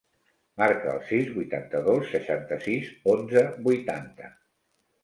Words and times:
Marca 0.61 0.89
el 0.99 1.03
sis, 1.09 1.29
vuitanta-dos, 1.35 2.09
seixanta-sis, 2.15 2.91
onze, 3.17 3.47
vuitanta. 3.71 4.35